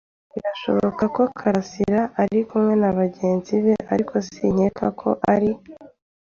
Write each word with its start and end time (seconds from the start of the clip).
Birashoboka 0.33 1.03
ko 1.15 1.23
karasira 1.37 2.01
ari 2.21 2.37
kumwe 2.49 2.73
nabagenzi 2.81 3.53
be, 3.63 3.75
ariko 3.93 4.13
sinkeka 4.33 4.85
ko 4.99 5.09
ari. 5.33 5.51